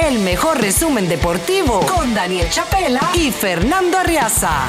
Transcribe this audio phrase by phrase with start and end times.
[0.00, 4.68] El mejor resumen deportivo con Daniel Chapela y Fernando Arriaza.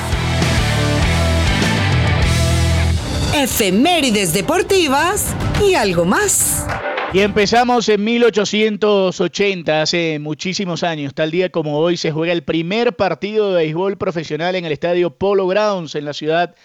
[3.35, 6.65] Efemérides deportivas y algo más.
[7.13, 11.13] Y empezamos en 1880, hace muchísimos años.
[11.13, 15.11] Tal día como hoy se juega el primer partido de béisbol profesional en el estadio
[15.11, 16.55] Polo Grounds en la ciudad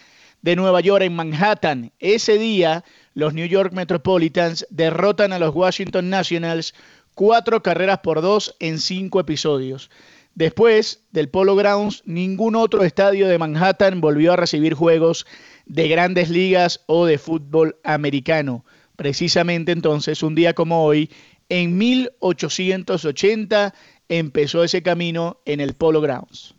[0.41, 1.93] de Nueva York, en Manhattan.
[1.99, 2.85] Ese día,
[3.15, 6.75] los New York Metropolitans derrotan a los Washington Nationals
[7.19, 9.91] cuatro carreras por dos en cinco episodios.
[10.37, 15.27] Después del Polo Grounds, ningún otro estadio de Manhattan volvió a recibir juegos
[15.67, 18.65] de grandes ligas o de fútbol americano.
[18.95, 21.11] Precisamente entonces, un día como hoy,
[21.49, 23.75] en 1880,
[24.09, 26.55] empezó ese camino en el Polo Grounds.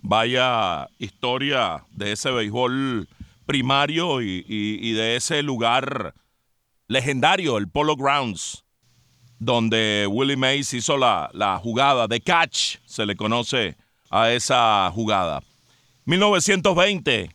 [0.00, 3.06] Vaya historia de ese béisbol
[3.44, 6.14] primario y, de ese lugar
[6.88, 8.64] legendario, el Polo Grounds,
[9.40, 13.76] donde Willie Mays hizo la, la jugada de catch, se le conoce
[14.10, 15.42] a esa jugada.
[16.04, 17.30] 1920,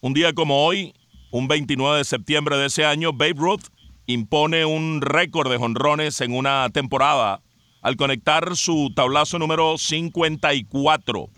[0.00, 0.94] un día como hoy,
[1.30, 3.66] un 29 de septiembre de ese año, Babe Ruth
[4.06, 7.40] impone un récord de jonrones en una temporada
[7.82, 11.28] al conectar su tablazo número 54.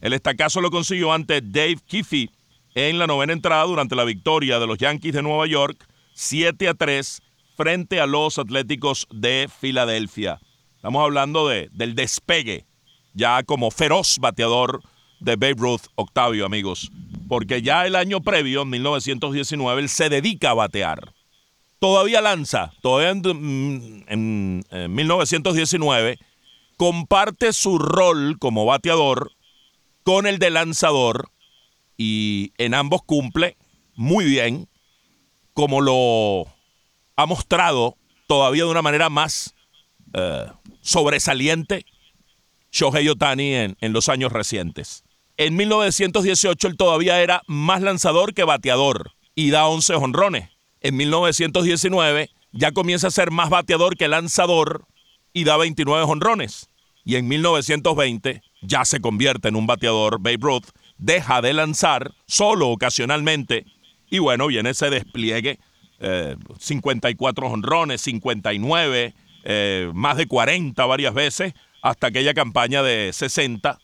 [0.00, 2.30] El estacazo lo consiguió ante Dave Kiffey
[2.74, 6.74] en la novena entrada durante la victoria de los Yankees de Nueva York 7 a
[6.74, 7.22] 3
[7.56, 10.40] frente a los Atléticos de Filadelfia.
[10.76, 12.66] Estamos hablando de, del despegue
[13.14, 14.82] ya como feroz bateador
[15.20, 16.90] de Babe Ruth, Octavio, amigos.
[17.28, 21.14] Porque ya el año previo, en 1919, él se dedica a batear.
[21.78, 26.18] Todavía lanza, todavía en, en 1919,
[26.76, 29.32] comparte su rol como bateador
[30.02, 31.30] con el de lanzador
[31.96, 33.56] y en ambos cumple
[33.94, 34.68] muy bien,
[35.52, 36.53] como lo
[37.16, 39.54] ha mostrado todavía de una manera más
[40.12, 40.46] eh,
[40.80, 41.84] sobresaliente
[42.72, 45.04] Shohei Otani en, en los años recientes.
[45.36, 50.50] En 1918 él todavía era más lanzador que bateador y da 11 honrones.
[50.80, 54.86] En 1919 ya comienza a ser más bateador que lanzador
[55.32, 56.68] y da 29 honrones.
[57.04, 60.18] Y en 1920 ya se convierte en un bateador.
[60.20, 60.66] Babe Ruth
[60.96, 63.66] deja de lanzar solo ocasionalmente.
[64.10, 65.58] Y bueno, viene ese despliegue
[66.58, 73.78] 54 eh, honrones, 59, eh, más de 40 varias veces, hasta aquella campaña de 60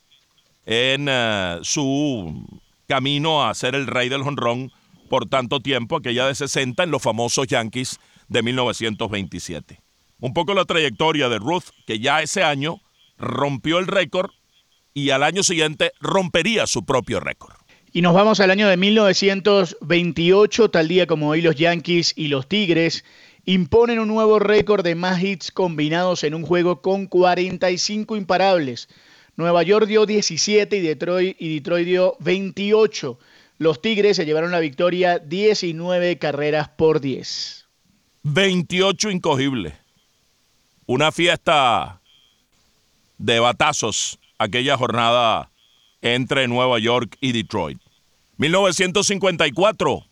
[0.67, 2.47] en eh, su
[2.87, 4.73] camino a ser el rey del honrón
[5.09, 7.99] por tanto tiempo, aquella de 60 en los famosos Yankees
[8.29, 9.81] de 1927.
[10.21, 12.81] Un poco la trayectoria de Ruth, que ya ese año
[13.19, 14.31] rompió el récord
[14.95, 17.60] y al año siguiente rompería su propio récord.
[17.93, 22.47] Y nos vamos al año de 1928, tal día como hoy los Yankees y los
[22.47, 23.05] Tigres
[23.45, 28.89] imponen un nuevo récord de más hits combinados en un juego con 45 imparables.
[29.35, 33.19] Nueva York dio 17 y Detroit, y dio 28.
[33.59, 37.67] Los Tigres se llevaron la victoria 19 carreras por 10.
[38.23, 39.75] 28 incogibles.
[40.87, 42.01] Una fiesta
[43.19, 45.51] de batazos aquella jornada
[46.03, 47.79] entre Nueva York y Detroit.
[48.39, 50.07] 1954,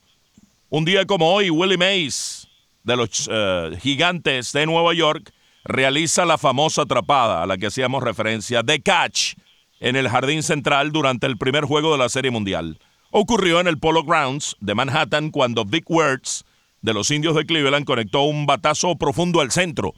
[0.71, 2.47] un día como hoy, Willie Mays
[2.85, 5.33] de los eh, Gigantes de Nueva York
[5.65, 9.35] realiza la famosa atrapada a la que hacíamos referencia de catch
[9.81, 12.79] en el jardín central durante el primer juego de la Serie Mundial.
[13.11, 16.45] Ocurrió en el Polo Grounds de Manhattan cuando Vic Wertz
[16.83, 19.95] de los Indios de Cleveland conectó un batazo profundo al centro.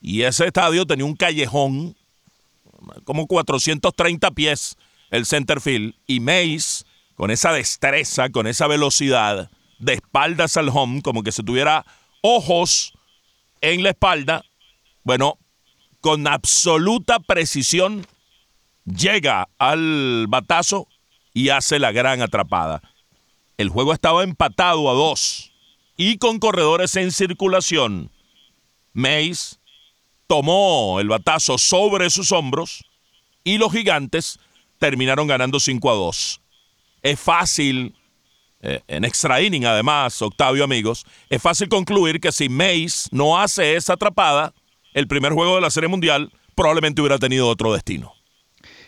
[0.00, 1.96] Y ese estadio tenía un callejón
[3.04, 4.76] como 430 pies
[5.10, 6.84] el center field y Mace
[7.14, 11.84] con esa destreza, con esa velocidad, de espaldas al home, como que se tuviera
[12.20, 12.92] ojos
[13.60, 14.44] en la espalda,
[15.02, 15.38] bueno,
[16.00, 18.06] con absoluta precisión
[18.84, 20.88] llega al batazo
[21.34, 22.82] y hace la gran atrapada.
[23.56, 25.52] El juego estaba empatado a dos
[25.96, 28.10] y con corredores en circulación.
[28.92, 29.56] Mace
[30.26, 32.84] tomó el batazo sobre sus hombros
[33.44, 34.38] y los gigantes
[34.78, 36.40] terminaron ganando 5 a 2.
[37.02, 37.94] Es fácil,
[38.62, 43.76] eh, en extra inning además, Octavio amigos, es fácil concluir que si Mace no hace
[43.76, 44.52] esa atrapada,
[44.94, 48.12] el primer juego de la Serie Mundial probablemente hubiera tenido otro destino.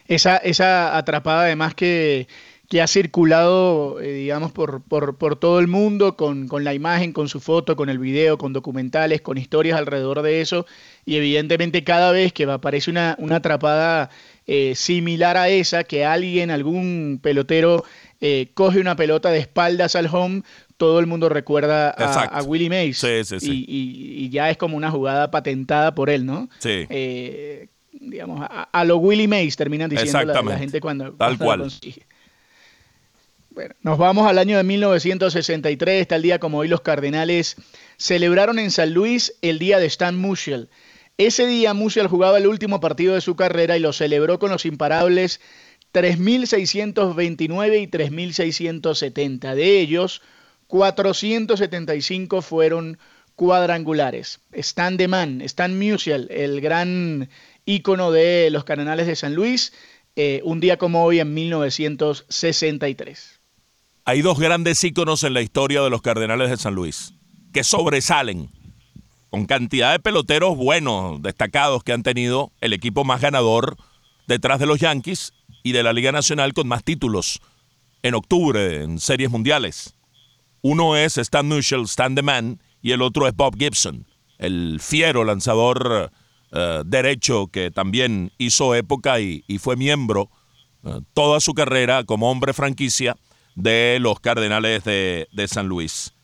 [0.06, 2.26] Esa, esa atrapada además que
[2.68, 7.14] que ha circulado, eh, digamos, por, por, por, todo el mundo con, con, la imagen,
[7.14, 10.66] con su foto, con el video, con documentales, con historias alrededor de eso.
[11.06, 14.10] Y evidentemente cada vez que aparece una, una atrapada
[14.50, 17.84] eh, similar a esa, que alguien, algún pelotero
[18.22, 20.42] eh, coge una pelota de espaldas al home,
[20.78, 22.96] todo el mundo recuerda a, Willie Mays.
[22.96, 23.64] Sí, sí, sí.
[23.68, 26.48] Y, ya es como una jugada patentada por él, ¿no?
[26.60, 26.86] Sí.
[26.88, 31.60] Eh, digamos, a, lo Willie Mays terminan diciendo la, gente cuando, Tal cual.
[31.60, 32.06] consigue.
[33.50, 37.56] Bueno, nos vamos al año de 1963, tal día como hoy los Cardenales
[37.98, 40.70] celebraron en San Luis el día de Stan Musial.
[41.18, 44.64] Ese día Musial jugaba el último partido de su carrera y lo celebró con los
[44.64, 45.40] imparables
[45.92, 49.56] 3.629 y 3.670.
[49.56, 50.22] De ellos,
[50.68, 52.98] 475 fueron
[53.34, 54.38] cuadrangulares.
[54.52, 57.28] Stan Man, Stan Musial, el gran
[57.64, 59.72] ícono de los Cardenales de San Luis,
[60.14, 63.40] eh, un día como hoy en 1963.
[64.04, 67.14] Hay dos grandes íconos en la historia de los Cardenales de San Luis
[67.52, 68.50] que sobresalen
[69.30, 73.76] con cantidad de peloteros buenos, destacados que han tenido el equipo más ganador
[74.26, 75.32] detrás de los Yankees
[75.62, 77.40] y de la Liga Nacional con más títulos
[78.02, 79.94] en octubre en series mundiales.
[80.62, 84.06] Uno es Stan Musial, Stan the Man, y el otro es Bob Gibson,
[84.38, 86.10] el fiero lanzador
[86.52, 90.30] eh, derecho que también hizo época y, fue miembro
[90.84, 93.16] eh, toda su carrera como hombre franquicia
[93.54, 96.14] de los Cardenales de, San Luis.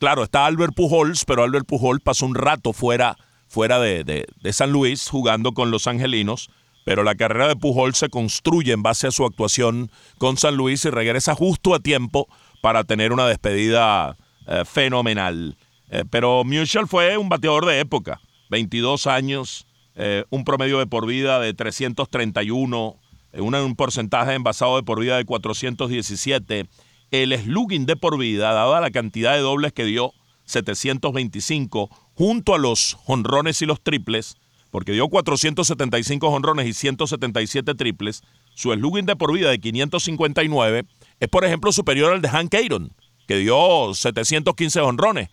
[0.00, 3.16] Claro, está Albert Pujols, pero Albert Pujols pasó un rato fuera,
[3.46, 6.50] fuera de, de San Luis jugando con los Angelinos
[6.84, 10.84] pero la carrera de Pujol se construye en base a su actuación con San Luis
[10.84, 12.28] y regresa justo a tiempo
[12.62, 14.16] para tener una despedida
[14.46, 15.56] eh, fenomenal.
[15.90, 18.20] Eh, pero Musial fue un bateador de época,
[18.50, 22.96] 22 años, eh, un promedio de por vida de 331,
[23.34, 26.66] un porcentaje de envasado de por vida de 417,
[27.10, 30.12] el slugging de por vida, dada la cantidad de dobles que dio,
[30.44, 34.36] 725, junto a los honrones y los triples,
[34.70, 38.22] porque dio 475 honrones y 177 triples,
[38.54, 40.84] su slugging de por vida de 559
[41.18, 42.92] es, por ejemplo, superior al de Hank Aaron,
[43.26, 45.28] que dio 715 honrones.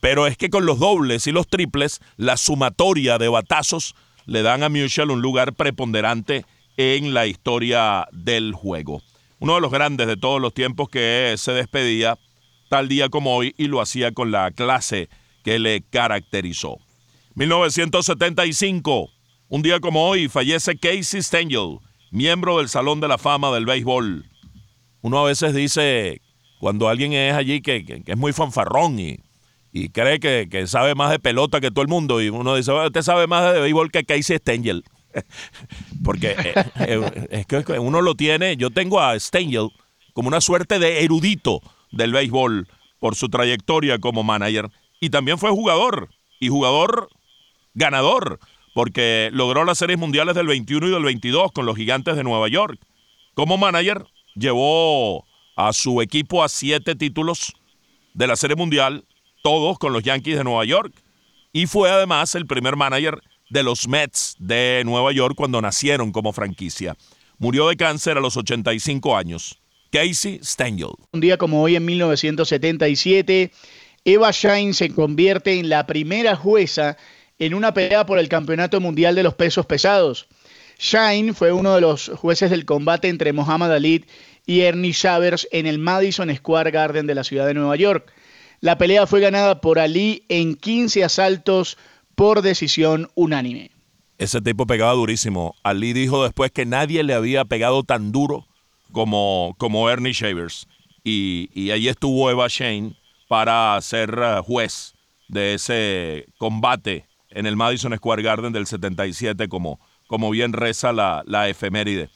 [0.00, 3.94] Pero es que con los dobles y los triples, la sumatoria de batazos
[4.26, 6.44] le dan a Musial un lugar preponderante
[6.76, 9.02] en la historia del juego.
[9.38, 12.18] Uno de los grandes de todos los tiempos que se despedía
[12.68, 15.08] tal día como hoy y lo hacía con la clase
[15.44, 16.78] que le caracterizó.
[17.34, 19.10] 1975,
[19.48, 21.78] un día como hoy, fallece Casey Stengel,
[22.10, 24.24] miembro del Salón de la Fama del Béisbol.
[25.02, 26.22] Uno a veces dice,
[26.58, 29.18] cuando alguien es allí que, es muy fanfarrón y,
[29.90, 33.26] cree que, sabe más de pelota que todo el mundo, y uno dice, usted sabe
[33.26, 34.82] más de béisbol que Casey Stengel.
[36.04, 39.70] Porque eh, eh, es que uno lo tiene, yo tengo a Stengel
[40.12, 41.60] como una suerte de erudito
[41.92, 42.68] del béisbol
[42.98, 44.70] por su trayectoria como manager.
[45.00, 46.08] Y también fue jugador,
[46.40, 47.08] y jugador
[47.74, 48.38] ganador,
[48.74, 52.48] porque logró las series mundiales del 21 y del 22 con los gigantes de Nueva
[52.48, 52.78] York.
[53.34, 55.26] Como manager, llevó
[55.56, 57.52] a su equipo a siete títulos
[58.14, 59.04] de la serie mundial,
[59.42, 60.92] todos con los Yankees de Nueva York.
[61.52, 66.32] Y fue además el primer manager de los Mets de Nueva York cuando nacieron como
[66.32, 66.96] franquicia.
[67.38, 69.58] Murió de cáncer a los 85 años.
[69.90, 70.90] Casey Stengel.
[71.12, 73.52] Un día como hoy en 1977,
[74.04, 76.96] Eva Shine se convierte en la primera jueza
[77.38, 80.26] en una pelea por el Campeonato Mundial de los Pesos Pesados.
[80.78, 84.04] Shine fue uno de los jueces del combate entre Muhammad Ali
[84.44, 88.12] y Ernie Shavers en el Madison Square Garden de la ciudad de Nueva York.
[88.60, 91.76] La pelea fue ganada por Ali en 15 asaltos
[92.16, 93.70] por decisión unánime.
[94.18, 95.54] Ese tipo pegaba durísimo.
[95.62, 98.46] Ali dijo después que nadie le había pegado tan duro
[98.90, 100.66] como, como Ernie Shavers.
[101.04, 102.96] Y, y ahí estuvo Eva Shane
[103.28, 104.94] para ser eh, juez
[105.28, 111.22] de ese combate en el Madison Square Garden del 77, como, como bien reza la,
[111.26, 112.08] la efeméride.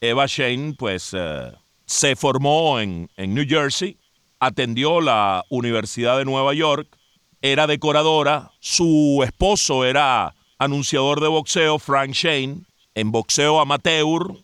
[0.00, 1.52] Eva Shane, pues, eh,
[1.84, 3.98] se formó en, en New Jersey,
[4.40, 6.88] atendió la Universidad de Nueva York,
[7.44, 12.62] era decoradora, su esposo era anunciador de boxeo, Frank Shane,
[12.94, 14.34] en boxeo amateur,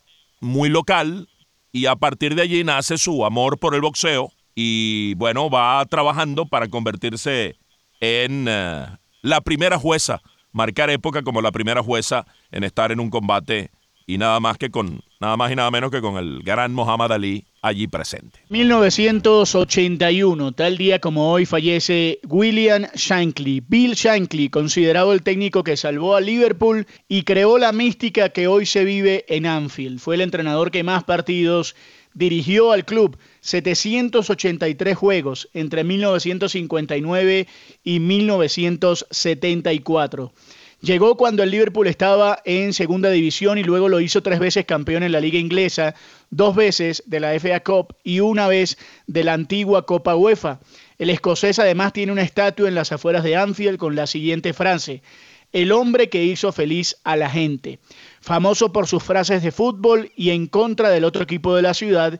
[0.41, 1.27] muy local,
[1.73, 6.45] y a partir de allí nace su amor por el boxeo y bueno, va trabajando
[6.45, 7.57] para convertirse
[8.01, 8.85] en eh,
[9.23, 10.21] la primera jueza,
[10.53, 13.71] marcar época como la primera jueza en estar en un combate
[14.07, 17.13] y nada más que con nada más y nada menos que con el gran Muhammad
[17.13, 18.41] Ali allí presente.
[18.49, 26.17] 1981, tal día como hoy fallece William Shankly, Bill Shankly, considerado el técnico que salvó
[26.17, 30.01] a Liverpool y creó la mística que hoy se vive en Anfield.
[30.01, 31.77] Fue el entrenador que más partidos
[32.15, 37.47] dirigió al club 783 juegos entre 1959
[37.85, 40.33] y 1974.
[40.81, 45.03] Llegó cuando el Liverpool estaba en segunda división y luego lo hizo tres veces campeón
[45.03, 45.95] en la liga inglesa,
[46.31, 50.61] dos veces de la FA Cup y una vez de la antigua Copa UEFA.
[50.97, 55.03] El escocés además tiene una estatua en las afueras de Anfield con la siguiente frase,
[55.53, 57.79] el hombre que hizo feliz a la gente.
[58.23, 62.19] Famoso por sus frases de fútbol y en contra del otro equipo de la ciudad,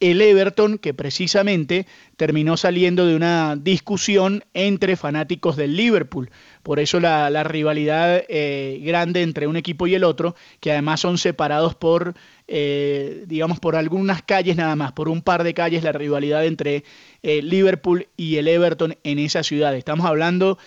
[0.00, 1.86] el Everton, que precisamente
[2.16, 6.30] terminó saliendo de una discusión entre fanáticos del Liverpool.
[6.62, 11.16] Por eso la, rivalidad eh, grande entre un equipo y el otro, que además son
[11.16, 12.14] separados por,
[12.48, 16.84] eh, digamos, por algunas calles nada más, por un par de calles, la rivalidad entre
[17.22, 19.74] eh, Liverpool y el Everton en esa ciudad.
[19.74, 20.58] Estamos hablando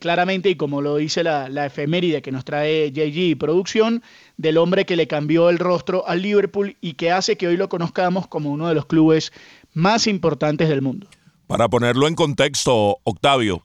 [0.00, 4.02] claramente, y como lo dice la, efeméride que nos trae JG Producción,
[4.36, 7.68] del hombre que le cambió el rostro al Liverpool y que hace que hoy lo
[7.68, 9.32] conozcamos como uno de los clubes
[9.74, 11.08] más importantes del mundo.
[11.46, 13.64] Para ponerlo en contexto, Octavio,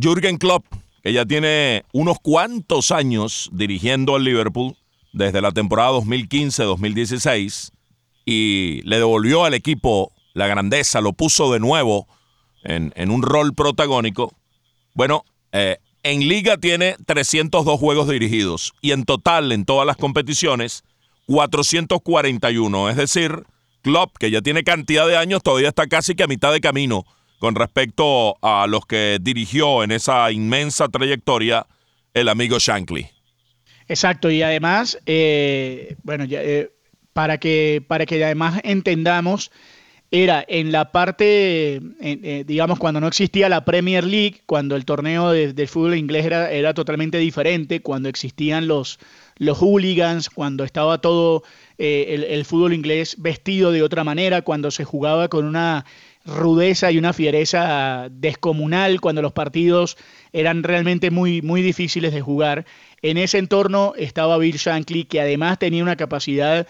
[0.00, 0.64] Jürgen Klopp,
[1.02, 4.76] que ya tiene unos cuantos años dirigiendo al Liverpool
[5.12, 7.70] desde la temporada 2015-2016
[8.24, 12.06] y le devolvió al equipo la grandeza, lo puso de nuevo
[12.62, 14.32] en, un rol protagónico.
[14.94, 20.84] Bueno, eh, en liga tiene 302 juegos dirigidos y en total en todas las competiciones
[21.26, 22.90] 441.
[22.90, 23.44] Es decir,
[23.82, 27.04] Klopp, que ya tiene cantidad de años, todavía está casi que a mitad de camino
[27.42, 31.66] con respecto a los que dirigió en esa inmensa trayectoria
[32.14, 33.08] el amigo Shankly.
[33.88, 36.70] Exacto, y además, eh, bueno, eh,
[37.12, 39.50] para, que, para que además entendamos,
[40.12, 45.32] era en la parte, eh, digamos, cuando no existía la Premier League, cuando el torneo
[45.32, 49.00] de, fútbol inglés era, era, totalmente diferente, cuando existían los,
[49.38, 51.42] los hooligans, cuando estaba todo
[51.76, 55.84] el, el fútbol inglés vestido de otra manera, cuando se jugaba con una
[56.24, 59.96] rudeza y una fiereza descomunal cuando los partidos
[60.32, 62.64] eran realmente muy, muy difíciles de jugar.
[63.02, 66.66] En ese entorno estaba Bill Shankly, que además tenía una capacidad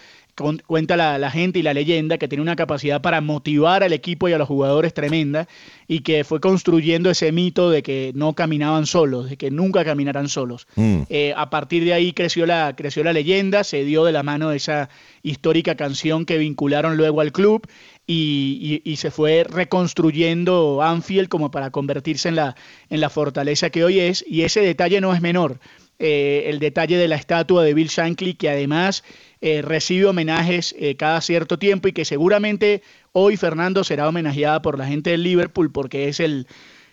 [0.66, 4.32] cuenta la, gente y la leyenda que tiene una capacidad para motivar al equipo y
[4.32, 5.46] a los jugadores tremenda
[5.86, 10.28] y que fue construyendo ese mito de que no caminaban solos, de que nunca caminarán
[10.28, 10.66] solos.
[10.76, 11.02] Mm.
[11.10, 14.50] Eh, a partir de ahí creció la, creció la leyenda, se dio de la mano
[14.50, 14.88] de esa
[15.22, 17.66] histórica canción que vincularon luego al club
[18.06, 22.56] y, se fue reconstruyendo Anfield como para convertirse en la,
[22.90, 25.58] en la fortaleza que hoy es y ese detalle no es menor.
[25.98, 29.04] Eh, el detalle de la estatua de Bill Shankly, que además
[29.40, 32.82] eh, recibe homenajes eh, cada cierto tiempo y que seguramente
[33.12, 36.48] hoy Fernando será homenajeada por la gente del Liverpool porque es el,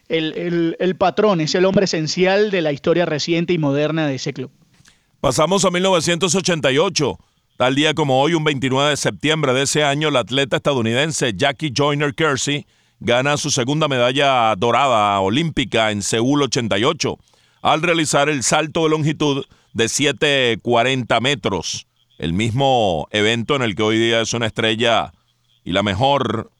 [0.09, 4.31] el, el, patrón, es el hombre esencial de la historia reciente y moderna de ese
[4.31, 4.51] club.
[5.21, 7.17] Pasamos a 1988.
[7.59, 11.73] Tal día como hoy, un 29 de septiembre de ese año, la atleta estadounidense Jackie
[11.75, 12.65] Joyner Kersey
[13.01, 17.17] gana su segunda medalla dorada olímpica en Seúl 88
[17.61, 21.85] al realizar el salto de longitud de 7,40 metros,
[22.17, 25.11] el mismo evento en el que hoy día es una estrella
[25.65, 26.53] y la mejor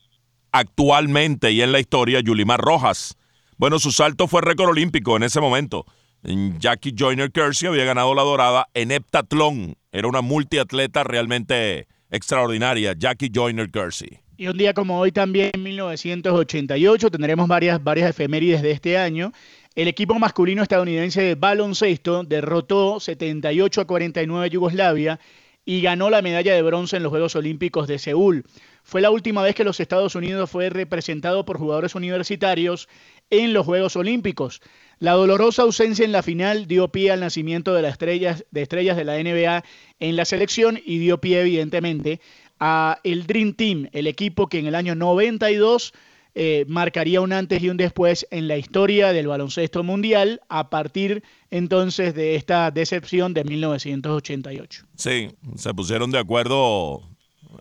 [0.51, 3.17] actualmente y en la historia, Yulimar Rojas.
[3.55, 5.85] Bueno, su salto fue récord olímpico en ese momento.
[6.23, 9.75] Jackie Joyner Kersey había ganado la dorada en heptatlón.
[9.91, 14.19] Era una multiatleta realmente extraordinaria, Jackie Joyner Kersey.
[14.37, 19.33] Y un día como hoy también, en 1988, tendremos varias, varias efemérides de este año.
[19.75, 25.19] El equipo masculino estadounidense de baloncesto derrotó 78 a 49 a Yugoslavia
[25.65, 28.45] y ganó la medalla de bronce en los Juegos Olímpicos de Seúl.
[28.83, 32.87] Fue la última vez que los Estados Unidos fue representado por jugadores universitarios
[33.29, 34.61] en los Juegos Olímpicos.
[34.99, 38.97] La dolorosa ausencia en la final dio pie al nacimiento de las estrellas de, estrellas
[38.97, 39.63] de la NBA
[40.01, 42.19] en la selección y dio pie evidentemente
[42.59, 45.93] a el Dream Team, el equipo que en el año 92
[46.35, 51.23] eh, marcaría un antes y un después en la historia del baloncesto mundial a partir
[51.49, 54.85] entonces de esta decepción de 1988.
[54.95, 57.03] Sí, se pusieron de acuerdo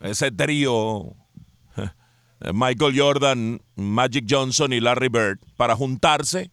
[0.00, 1.14] ese trío,
[2.52, 6.50] Michael Jordan, Magic Johnson y Larry Bird, para juntarse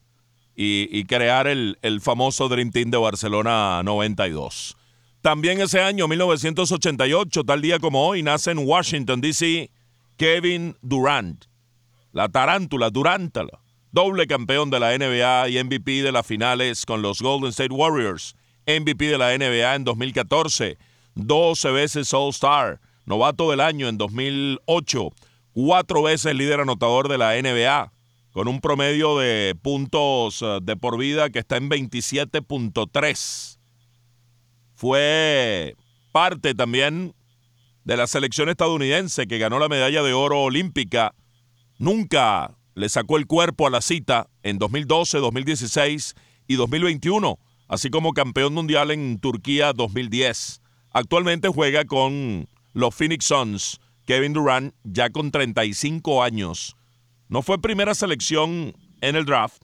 [0.56, 4.78] y, crear el, el famoso Dream Team de Barcelona 92.
[5.22, 9.70] También ese año, 1988, tal día como hoy, nace en Washington, D.C.,
[10.18, 11.46] Kevin Durant
[12.16, 13.60] la tarántula, Durántala,
[13.92, 18.38] doble campeón de la NBA y MVP de las finales con los Golden State Warriors,
[18.66, 20.78] MVP de la NBA en 2014,
[21.16, 25.10] 12 veces All-Star, novato del año en 2008,
[25.52, 27.92] cuatro veces líder anotador de la NBA,
[28.36, 33.58] con un promedio de puntos eh, de por vida que está en 27.3.
[34.76, 35.74] Fue
[36.12, 37.16] parte también
[37.86, 41.16] de la selección estadounidense que ganó la medalla de oro olímpica
[41.78, 46.16] Nunca le sacó el cuerpo a la cita en 2012, 2016
[46.48, 47.40] y 2021,
[47.70, 50.62] así como campeón mundial en Turquía 2010.
[50.92, 56.76] Actualmente juega con los Phoenix Suns, Kevin Durant, ya con 35 años.
[57.28, 59.62] No fue primera selección en el draft,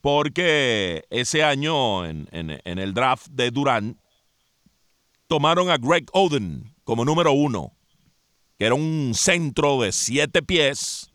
[0.00, 3.98] porque ese año en, el draft de Durant
[5.26, 7.76] tomaron a Greg Oden como número uno,
[8.58, 11.12] que era un centro de siete pies,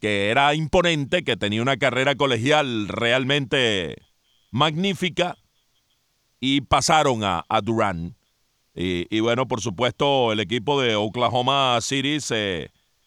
[0.00, 3.96] que era imponente, que tenía una carrera colegial realmente
[4.50, 5.36] magnífica,
[6.40, 8.16] y pasaron a, Durant.
[8.74, 12.18] Y, bueno, por supuesto, el equipo de Oklahoma City,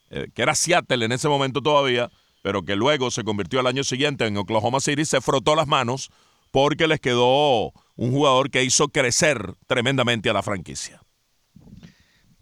[0.10, 2.10] eh, que era Seattle en ese momento todavía,
[2.42, 6.10] pero que luego se convirtió al año siguiente en Oklahoma City, se frotó las manos
[6.52, 11.02] porque les quedó un jugador que hizo crecer tremendamente a la franquicia.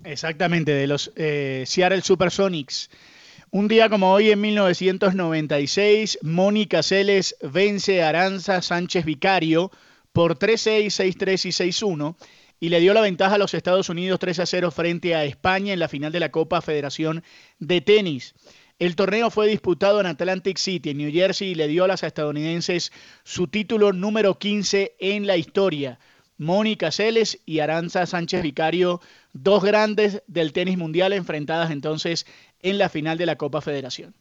[0.03, 2.89] Exactamente, de los eh, Seattle Supersonics.
[3.49, 9.71] Un día como hoy, en 1996, Mónica Celes vence a Aranza Sánchez Vicario
[10.13, 12.15] por 3-6, 6-3 y 6-1
[12.59, 15.79] y le dio la ventaja a los Estados Unidos 3 0 frente a España en
[15.79, 17.23] la final de la Copa Federación
[17.59, 18.33] de Tenis.
[18.79, 22.03] El torneo fue disputado en Atlantic City, en New Jersey, y le dio a las
[22.03, 22.91] estadounidenses
[23.23, 25.99] su título número 15 en la historia.
[26.37, 29.01] Mónica Celes y Aranza Sánchez Vicario,
[29.33, 32.27] dos grandes del tenis mundial enfrentadas entonces
[32.61, 34.15] en la final de la Copa Federación.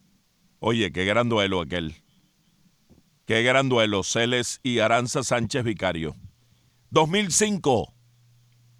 [0.58, 1.94] Oye, qué gran duelo aquel.
[3.26, 6.16] Qué gran duelo, Celes y Aranza Sánchez Vicario.
[6.90, 7.95] 2005.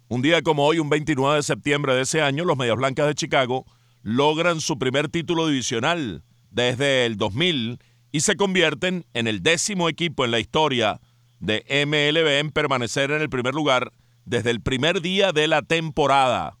[0.09, 3.15] Un día como hoy, un 29 de septiembre de ese año, los Medias Blancas de
[3.15, 3.65] Chicago
[4.03, 7.79] logran su primer título divisional desde el 2000
[8.13, 11.01] y se convierten en el décimo equipo en la historia
[11.39, 13.91] de MLB en permanecer en el primer lugar
[14.23, 16.57] desde el primer día de la temporada.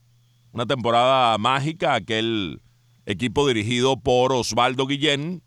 [0.51, 2.61] Una temporada mágica, aquel
[3.05, 5.41] equipo dirigido por Osvaldo Guillén,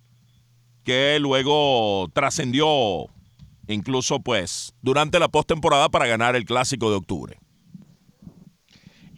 [0.85, 3.09] que luego trascendió
[3.69, 7.38] incluso pues durante la postemporada para ganar el clásico de octubre.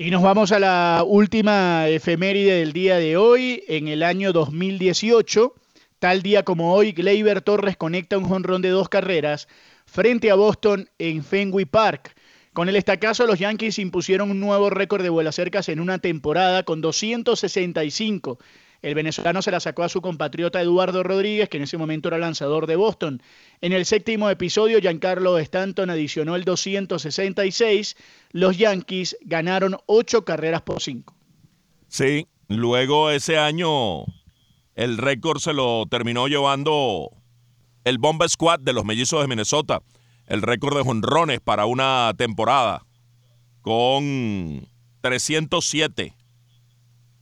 [0.05, 3.63] Y nos vamos a la última efeméride del día de hoy.
[3.69, 5.55] En el año 2018,
[6.01, 9.47] tal día como hoy, Gleyber Torres conecta un jonrón de dos carreras
[9.87, 12.17] frente a Boston en Fenway Park.
[12.53, 16.65] Con el estacazo, los Yankees impusieron un nuevo récord de vuelas cercas en una temporada
[16.65, 18.41] con 265
[18.83, 22.19] el venezolano se la sacó a su compatriota Eduardo Rodríguez, que en ese momento era
[22.19, 23.23] lanzador de Boston.
[23.61, 27.97] En el séptimo episodio, Giancarlo Stanton adicionó el 266.
[28.33, 31.15] Los Yankees ganaron ocho carreras por cinco.
[31.87, 34.05] Sí, luego ese año
[34.75, 37.11] el récord se lo terminó llevando
[37.85, 39.81] el Bomba Squad de los Mellizos de Minnesota.
[40.27, 42.85] El récord de jonrones para una temporada
[43.61, 44.67] con
[45.03, 46.15] 307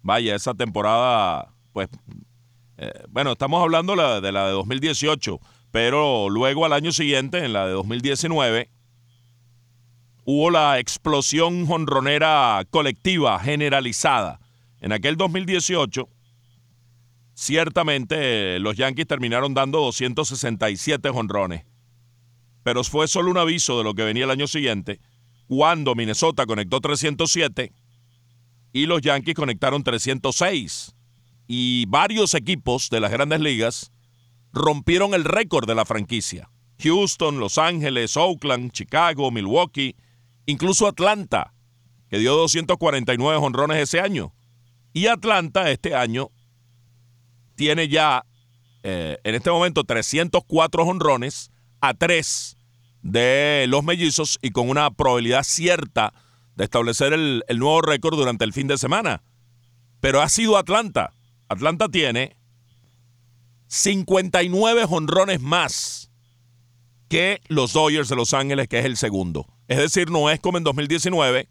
[0.03, 1.89] vaya, esa temporada, pues,
[2.79, 7.67] eh, bueno, estamos hablando de la de 2018, pero luego al año siguiente, en la
[7.67, 8.71] de 2019,
[10.25, 14.41] hubo la explosión jonronera colectiva generalizada.
[14.81, 16.09] En aquel 2018,
[17.35, 21.65] ciertamente los Yankees terminaron dando 267 jonrones,
[22.63, 25.01] pero fue solo un aviso de lo que venía el año siguiente,
[25.47, 27.73] cuando Minnesota conectó 307
[28.73, 30.95] y los Yankees conectaron 306.
[31.47, 33.93] Y varios equipos de las grandes ligas
[34.53, 36.51] rompieron el récord de la franquicia.
[36.83, 39.97] Houston, Los Ángeles, Oakland, Chicago, Milwaukee,
[40.47, 41.53] incluso Atlanta,
[42.09, 44.33] que dio 249 honrones ese año.
[44.93, 46.31] Y Atlanta este año
[47.55, 48.25] tiene ya
[48.83, 52.57] eh, en este momento 304 honrones a 3
[53.03, 56.13] de los mellizos y con una probabilidad cierta
[56.61, 59.23] de establecer el, nuevo récord durante el fin de semana.
[60.03, 61.14] Pero ha sido Atlanta.
[61.49, 62.37] Atlanta tiene
[63.68, 66.11] 59 honrones más
[67.09, 69.46] que los Dodgers de Los Ángeles, que es el segundo.
[69.68, 71.49] Es decir, no es como en 2019,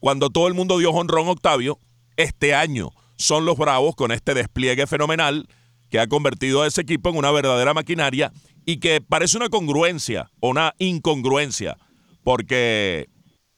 [0.00, 1.78] cuando todo el mundo dio honrón Octavio.
[2.16, 5.48] Este año son los Bravos con este despliegue fenomenal
[5.90, 8.32] que ha convertido a ese equipo en una verdadera maquinaria
[8.64, 11.76] y que parece una congruencia o una incongruencia,
[12.24, 13.10] porque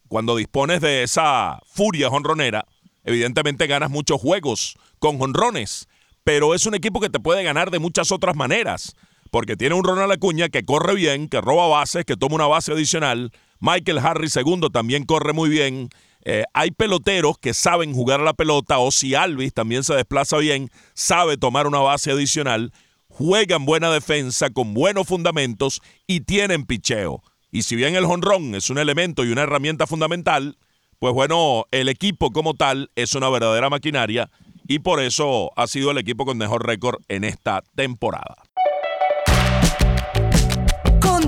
[0.08, 2.66] cuando dispones de esa furia jonronera,
[3.04, 5.88] evidentemente ganas muchos juegos con jonrones,
[6.24, 8.94] pero es un equipo que te puede ganar de muchas otras maneras,
[9.30, 12.72] porque tiene un Ronald Acuña que corre bien, que roba bases, que toma una base
[12.72, 15.90] adicional, Michael Harris segundo también corre muy bien,
[16.24, 20.38] eh, hay peloteros que saben jugar a la pelota, o si Alvis también se desplaza
[20.38, 22.72] bien, sabe tomar una base adicional,
[23.08, 27.22] juegan buena defensa con buenos fundamentos y tienen picheo.
[27.50, 30.56] Y si bien el jonrón es un elemento y una herramienta fundamental,
[30.98, 34.30] pues bueno, el equipo como tal es una verdadera maquinaria
[34.66, 38.36] y por eso ha sido el equipo con mejor récord en esta temporada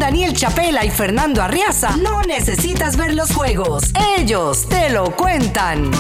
[0.00, 3.92] Daniel Chapela y Fernando Arriaza, no necesitas ver los juegos.
[4.18, 5.90] Ellos te lo cuentan.